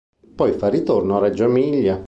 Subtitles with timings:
[0.35, 1.99] Poi fa ritorno a Reggio Emilia.